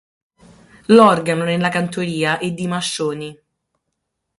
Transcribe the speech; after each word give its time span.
L'organo 0.87 1.43
nella 1.43 1.69
cantoria 1.69 2.39
e 2.39 2.55
di 2.55 2.65
mascioni. 2.65 3.39